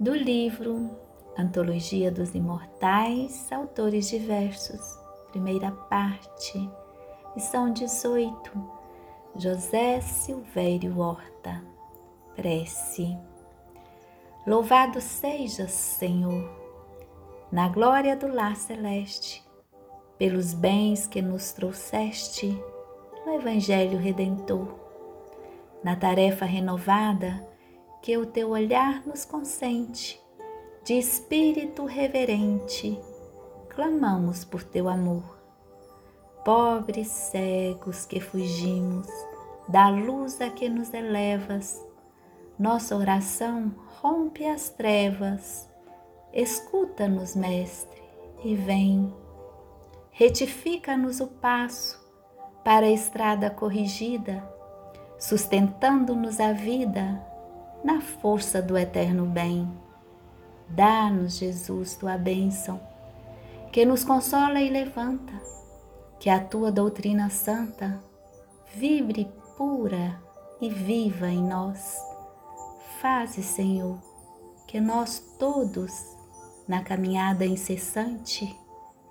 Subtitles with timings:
[0.00, 0.98] do livro
[1.36, 4.98] Antologia dos Imortais, autores diversos,
[5.30, 6.70] primeira parte,
[7.36, 8.50] lição 18,
[9.36, 11.62] José Silvério Horta,
[12.34, 13.14] prece.
[14.46, 16.50] Louvado sejas, Senhor,
[17.52, 19.46] na glória do lar celeste,
[20.16, 22.58] pelos bens que nos trouxeste
[23.26, 24.66] no Evangelho Redentor,
[25.84, 27.49] na tarefa renovada
[28.02, 30.20] que o teu olhar nos consente,
[30.84, 32.98] de espírito reverente,
[33.68, 35.38] clamamos por teu amor.
[36.44, 39.06] Pobres cegos que fugimos
[39.68, 41.84] da luz a que nos elevas,
[42.58, 45.68] nossa oração rompe as trevas.
[46.32, 48.02] Escuta-nos, Mestre,
[48.42, 49.14] e vem.
[50.10, 52.00] Retifica-nos o passo
[52.64, 54.42] para a estrada corrigida,
[55.18, 57.29] sustentando-nos a vida
[57.82, 59.70] na força do eterno bem.
[60.68, 62.80] Dá-nos, Jesus, tua bênção,
[63.72, 65.32] que nos consola e levanta,
[66.18, 68.00] que a tua doutrina santa
[68.74, 70.20] vibre pura
[70.60, 71.98] e viva em nós.
[73.00, 73.98] Faze, Senhor,
[74.66, 76.16] que nós todos,
[76.68, 78.56] na caminhada incessante,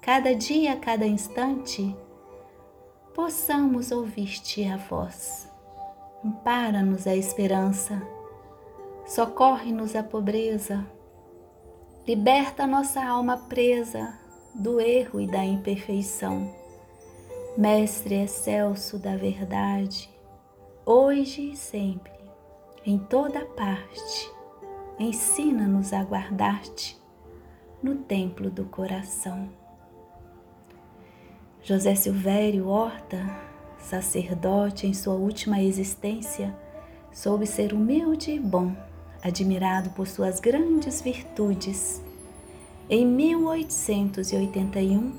[0.00, 1.96] cada dia, cada instante,
[3.14, 5.50] possamos ouvir-te a voz.
[6.24, 8.00] Ampara-nos a esperança,
[9.08, 10.86] socorre-nos a pobreza,
[12.06, 14.18] liberta nossa alma presa
[14.54, 16.54] do erro e da imperfeição.
[17.56, 20.10] Mestre excelso da verdade,
[20.84, 22.12] hoje e sempre,
[22.84, 24.30] em toda parte,
[24.98, 27.00] ensina-nos a guardar-te
[27.82, 29.48] no templo do coração.
[31.62, 33.18] José Silvério Horta,
[33.78, 36.54] sacerdote em sua última existência,
[37.10, 38.76] soube ser humilde e bom,
[39.22, 42.02] admirado por suas grandes virtudes.
[42.88, 45.12] Em 1881,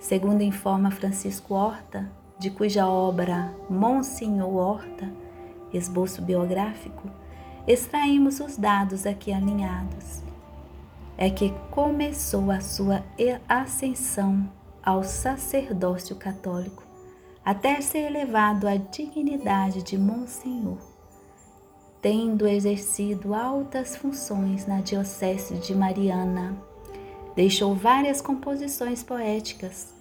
[0.00, 5.10] segundo informa Francisco Horta, de cuja obra Monsenhor Horta,
[5.72, 7.10] esboço biográfico,
[7.66, 10.22] extraímos os dados aqui alinhados.
[11.16, 13.02] É que começou a sua
[13.48, 14.48] ascensão
[14.82, 16.82] ao sacerdócio católico,
[17.44, 20.78] até ser elevado à dignidade de Monsenhor,
[22.00, 26.56] tendo exercido altas funções na Diocese de Mariana.
[27.34, 29.92] Deixou várias composições poéticas,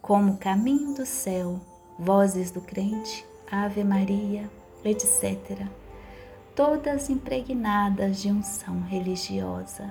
[0.00, 1.60] como Caminho do Céu,
[1.98, 4.50] Vozes do Crente, Ave Maria,
[4.84, 5.66] etc
[6.54, 9.90] todas impregnadas de unção religiosa.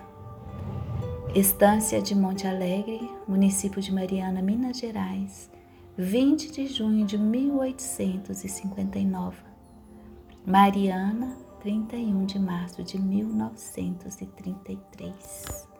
[1.34, 5.50] Estância de Monte Alegre, município de Mariana, Minas Gerais,
[5.98, 9.38] 20 de junho de 1859.
[10.46, 15.71] Mariana, 31 de março de 1933.